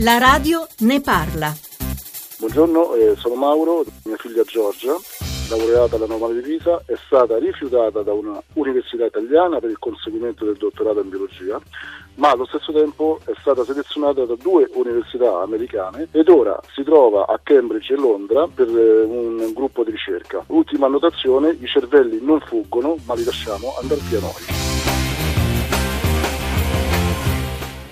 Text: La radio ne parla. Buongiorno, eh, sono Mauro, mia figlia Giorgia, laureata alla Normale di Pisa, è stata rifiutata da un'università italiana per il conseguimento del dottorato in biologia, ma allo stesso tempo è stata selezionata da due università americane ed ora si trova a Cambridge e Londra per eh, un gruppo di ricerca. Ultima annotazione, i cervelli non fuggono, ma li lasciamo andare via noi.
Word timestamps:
La 0.00 0.18
radio 0.18 0.66
ne 0.78 1.00
parla. 1.00 1.54
Buongiorno, 2.38 2.94
eh, 2.94 3.14
sono 3.16 3.34
Mauro, 3.36 3.84
mia 4.04 4.16
figlia 4.16 4.42
Giorgia, 4.42 4.96
laureata 5.48 5.94
alla 5.96 6.06
Normale 6.06 6.34
di 6.34 6.40
Pisa, 6.40 6.82
è 6.84 6.94
stata 7.06 7.38
rifiutata 7.38 8.02
da 8.02 8.12
un'università 8.12 9.04
italiana 9.04 9.60
per 9.60 9.70
il 9.70 9.78
conseguimento 9.78 10.44
del 10.44 10.56
dottorato 10.56 11.00
in 11.00 11.10
biologia, 11.10 11.60
ma 12.14 12.30
allo 12.30 12.44
stesso 12.46 12.72
tempo 12.72 13.20
è 13.24 13.32
stata 13.40 13.62
selezionata 13.62 14.24
da 14.24 14.34
due 14.34 14.68
università 14.72 15.42
americane 15.42 16.08
ed 16.10 16.28
ora 16.28 16.58
si 16.74 16.82
trova 16.82 17.26
a 17.28 17.38
Cambridge 17.40 17.92
e 17.92 17.96
Londra 17.96 18.48
per 18.48 18.68
eh, 18.68 19.02
un 19.02 19.52
gruppo 19.54 19.84
di 19.84 19.92
ricerca. 19.92 20.42
Ultima 20.48 20.86
annotazione, 20.86 21.56
i 21.60 21.66
cervelli 21.66 22.18
non 22.20 22.40
fuggono, 22.40 22.96
ma 23.04 23.14
li 23.14 23.22
lasciamo 23.22 23.74
andare 23.80 24.00
via 24.08 24.18
noi. 24.18 24.59